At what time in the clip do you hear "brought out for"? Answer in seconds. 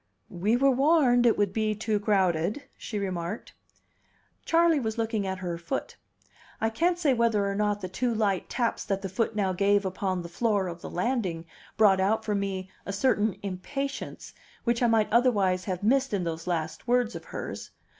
11.77-12.33